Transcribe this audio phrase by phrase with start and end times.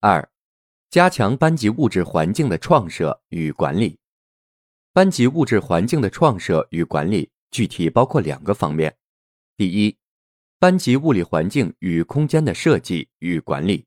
[0.00, 0.30] 二、
[0.90, 3.98] 加强班级物质环境的创设与管理。
[4.92, 8.96] 班级物质环境的创设与管理具体包括两个方面：
[9.56, 9.96] 第一，
[10.60, 13.86] 班级物理环境与空间的设计与管理。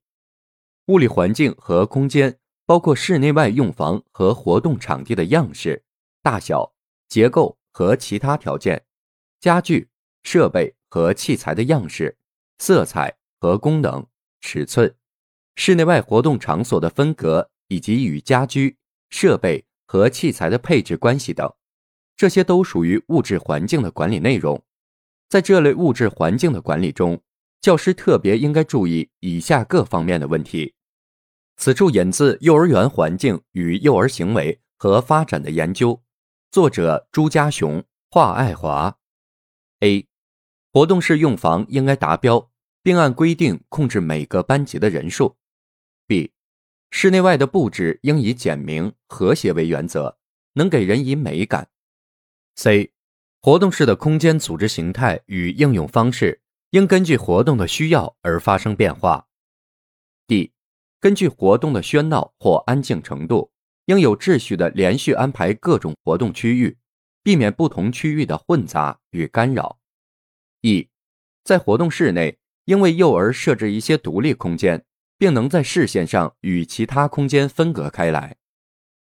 [0.87, 5.81] 物理环境和空间包括室内外用房和活动场地的样式、
[6.21, 6.73] 大小、
[7.07, 8.83] 结构和其他条件，
[9.39, 9.89] 家具、
[10.23, 12.17] 设备和器材的样式、
[12.57, 14.05] 色彩和功能、
[14.41, 14.93] 尺寸，
[15.55, 18.77] 室内外活动场所的分隔以及与家居、
[19.09, 21.53] 设备和器材的配置关系等，
[22.15, 24.63] 这些都属于物质环境的管理内容。
[25.29, 27.21] 在这类物质环境的管理中，
[27.61, 30.73] 教师特别应该注意以下各方面的问题。
[31.57, 35.93] 此处引自《幼儿园环境与幼儿行为和发展的研究》，
[36.51, 38.97] 作者朱家雄、华爱华。
[39.81, 40.07] A.
[40.73, 42.49] 活动室用房应该达标，
[42.81, 45.37] 并按规定控制每个班级的人数。
[46.11, 46.33] B.
[46.89, 50.17] 室内外的布置应以简明和谐为原则，
[50.55, 51.69] 能给人以美感。
[52.57, 52.91] C.
[53.41, 59.29] 活动室的空间组织形态与应用方式应根据活动的需要而发生变化。
[60.27, 60.51] D.
[60.99, 63.53] 根据活动的喧闹或安静程度，
[63.85, 66.77] 应有秩序的连续安排各种活动区域，
[67.23, 69.79] 避免不同区域的混杂与干扰。
[70.59, 70.89] E，
[71.45, 74.83] 在活动室内应为幼儿设置一些独立空间，
[75.21, 78.37] 并能在视线上与其他空间分隔开来。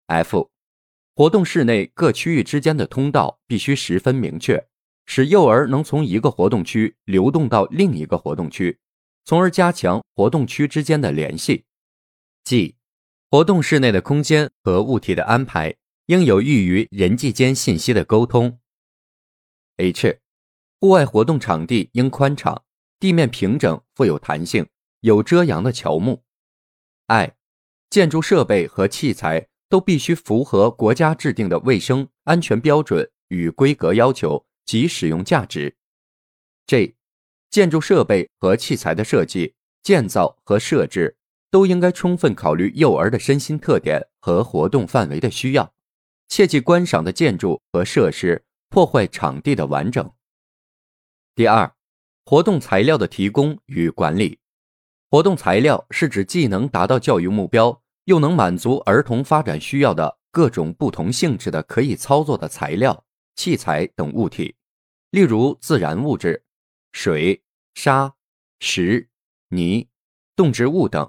[0.08, 0.50] F，
[1.14, 4.68] 活动室内各区域之间的通道必须十分明确，
[5.06, 8.78] 使幼儿能从一个活动区流动到另一个活动区，
[9.24, 11.64] 从而加强活动区之间的联系。
[12.45, 12.77] G，
[13.30, 15.74] 活动室内的空间和物体的安排
[16.05, 18.58] 应有益于人际间信息的沟通。
[19.78, 20.20] H，
[20.80, 22.62] 户外活动场地应宽敞，
[23.01, 24.67] 地面平整，富有弹性，
[25.04, 26.24] 有遮阳的乔木。
[27.08, 27.36] I，
[27.90, 35.76] 建筑设备和器材都必须符合国家制定的卫生安全标准与规格要求及使用价值。
[36.66, 36.96] J，
[37.50, 41.18] 建筑设备和器材的设计、建造和设置。
[41.50, 45.72] 都应该充分考虑幼儿的身心特点和活动范围的需要，
[46.26, 50.12] 切忌观赏的建筑和设施破坏场地的完整。
[51.36, 51.72] 第二，
[52.24, 54.40] 活动材料的提供与管理。
[55.14, 63.05] 活动材料是指既能达到教育目标，又能满足儿童发展需要的各种不同性质的可以操作的材料、
[63.36, 64.57] 器材等物体，
[65.13, 66.42] 例如自然物质、
[66.91, 67.41] 水、
[67.75, 68.13] 沙、
[68.58, 69.08] 石、
[69.51, 69.86] 泥、
[70.35, 71.08] 动植物等。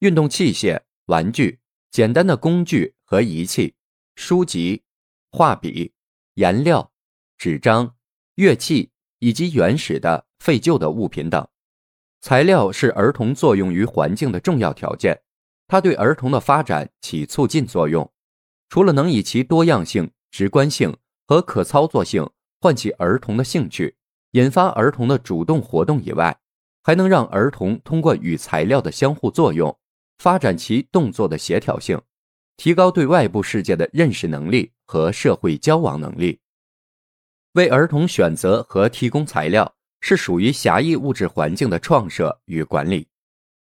[0.00, 1.58] 运动器械、玩具、
[1.90, 3.74] 简单的工具和仪器、
[4.14, 4.82] 书籍、
[5.30, 5.94] 画笔、
[6.34, 6.92] 颜料、
[7.38, 7.96] 纸张、
[8.34, 11.48] 乐器以及原始的、废旧的物品等。
[12.22, 15.20] 材料是儿童作用于环境的重要条件，
[15.66, 18.08] 它对儿童的发展起促进作用。
[18.68, 20.96] 除了能以其多样性、直观性
[21.26, 23.96] 和可操作性唤起儿童的兴趣，
[24.30, 26.38] 引发儿童的主动活动以外，
[26.84, 29.76] 还能让儿童通过与材料的相互作用。
[30.18, 32.00] 发展其动作的协调性，
[32.56, 36.38] 提高对外部世界的认识能力和社会交往能力。
[37.54, 43.08] 为儿童选择和提供材料是属于狭义物质环境的创设与管理。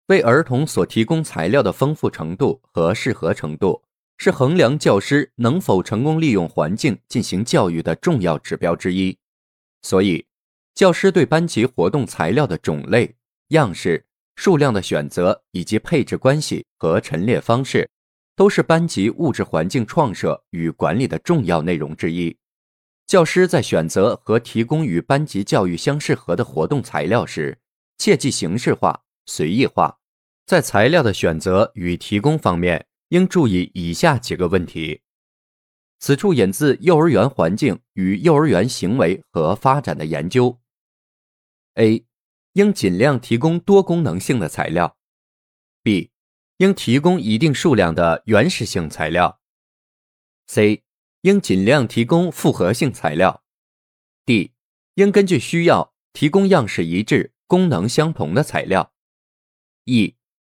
[0.06, 3.80] 为儿童所提供材料的丰富程度和适合程度，
[4.18, 9.16] 是衡量教师能否成功利用环境进行教育的重要指标之一。
[9.82, 10.26] 所以，
[10.74, 13.14] 教师对班级活动材料的种类、
[13.50, 14.04] 样式。
[14.34, 17.88] 数量的选择以及配置关系和陈列方式，
[18.34, 22.34] 都是班级物质环境创设与管理的重要内容之一。
[23.06, 27.58] 教师在选择和提供与班级教育相适合的活动材料时，
[27.98, 29.98] 切忌形式化、随意化。
[30.46, 35.02] 在材料的选择与提供方面，应注意以下几个问题。
[35.98, 40.50] 此处引自《幼儿园环境与幼儿园行为和发展的研究》。
[41.74, 42.04] A。
[42.54, 44.98] 应尽量提供多功能性的材料。
[45.82, 46.10] B，
[46.58, 49.40] 应提供一定数量的原始性材料。
[50.46, 50.82] C，
[51.22, 53.42] 应尽量提供复合性材料。
[54.24, 54.52] D，
[54.94, 58.92] 应根据需要提供样式一致、功能相同的材料。
[59.84, 60.16] E，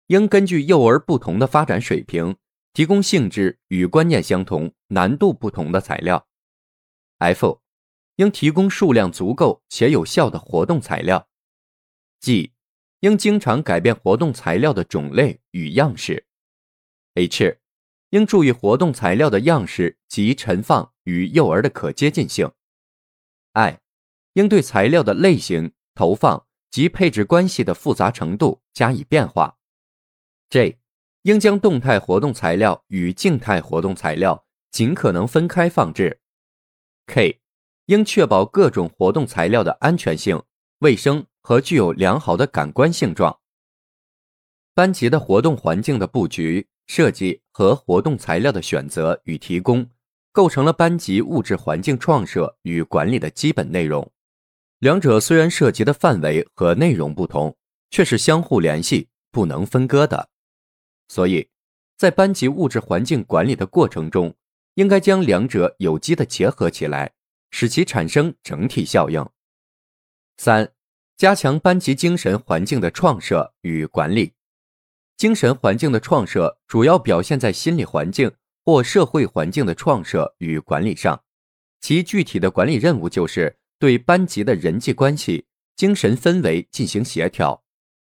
[0.08, 2.37] 应根据幼儿不同的发展水平，
[2.72, 6.26] 提供性质与观念相同、难度不同的材料。
[7.19, 7.62] F，
[8.16, 11.28] 应提供数量足够且有效的活动材料。
[12.20, 12.52] G，
[13.00, 16.26] 应经常改变活动材料的种类与样式。
[17.14, 17.58] H，
[18.14, 22.49] 应注意活动材料的样式及陈放与幼儿的可接近性。
[23.55, 23.81] I，
[24.34, 29.58] 应对材料的类型、投放及配置关系的复杂程度加以变化。
[30.49, 30.78] J，
[31.22, 36.20] 应将动态活动材料与静态活动材料尽可能分开放置。
[37.06, 37.40] K，
[37.87, 40.40] 应确保各种活动材料的安全性、
[40.78, 43.40] 卫生和具有良好的感官性状。
[44.72, 49.89] 班级的活动环境的布局、设计和活动材料的选择与提供，
[50.33, 54.13] 构成了班级物质环境创设与管理的基本内容。
[54.81, 57.57] 两者虽然涉及的范围和内容不同，
[57.91, 60.29] 却是相互联系、不能分割的。
[61.09, 61.49] 所以，
[61.97, 64.35] 在班级物质环境管理的过程中，
[64.75, 67.13] 应该将两者有机的结合起来，
[67.51, 69.27] 使其产生整体效应。
[70.37, 70.71] 三、
[71.17, 74.34] 加强班级精神环境的创设与管理。
[75.16, 78.31] 精神环境的创设主要表现在心理环境
[78.64, 81.22] 或社会环境的创设与管理上，
[81.81, 85.46] 其具体的管理任务就是对班级的人际关系、
[85.76, 87.62] 精神氛围进行协调。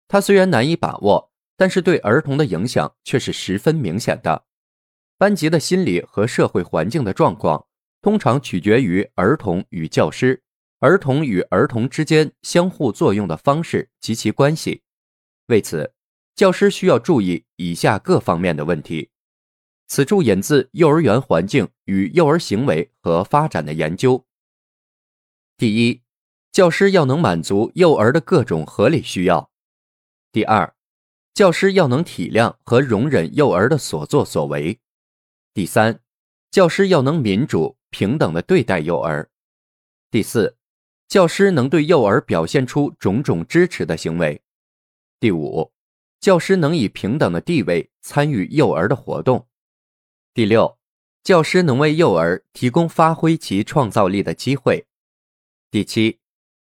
[0.09, 4.45] 它虽然难以把握，但是对儿童的影响却是十分明显的。
[5.17, 7.67] 班级的心理和社会环境的状况，
[8.03, 10.43] 通常取决于儿童与教师、
[10.81, 14.83] 儿童与儿童之间相互作用的方式及其关系。
[15.47, 15.93] 为此，
[16.41, 19.11] 教师需要注意以下各方面的问题。
[19.89, 24.19] 此处引自《幼儿园环境与幼儿行为和发展的研究》。
[25.59, 26.01] 第一，
[26.51, 29.51] 教师要能满足幼儿的各种合理需要。
[30.33, 30.75] 第二，
[31.35, 34.81] 教师要能体谅和容忍幼儿的所作所为。
[35.53, 36.01] 第三，
[36.51, 39.31] 教师要能民主平等的对待幼儿。
[40.11, 40.57] 第四，
[41.07, 44.41] 教师能对幼儿表现出种种支持的行为。
[45.19, 45.71] 第五，
[46.21, 49.49] 教师能以平等的地位参与幼儿的活动。
[50.35, 50.79] 第六，
[51.23, 54.87] 教师能为幼儿提供发挥其创造力的机会。
[55.71, 56.19] 第七，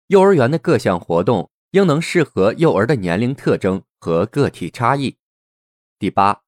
[0.06, 5.16] 幼儿园的各项活动应能适合幼儿的年龄特征和个体差异。
[5.98, 6.42] 第八。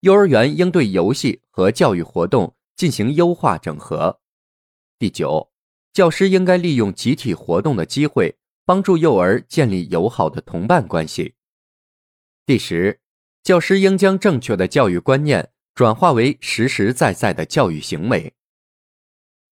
[0.00, 4.20] 幼儿园应对游戏和教育活动进行优化整合。
[4.98, 5.50] 第九，
[5.92, 11.34] 教师应该利用集体活动的机会，帮助幼儿建立友好的同伴关系。
[12.46, 13.00] 第十，
[13.42, 18.32] 教师应将正确的教育观念转化为实实在在的教育行为。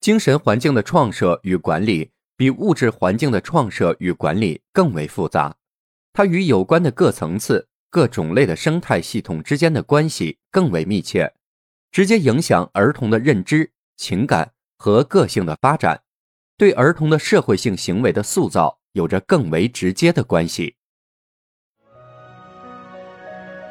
[0.00, 5.56] 精神环境的创设与管理比物质环境的创设与管理更为复杂，
[6.12, 7.66] 它与有关的各层次。
[7.90, 11.32] 各种类的生态系统之间的关系更为密切，
[11.90, 16.02] 直接影响儿童的认知、情感和个性的发展，
[16.56, 20.76] 对儿童的社会性行为的塑造有着更为直接的关系。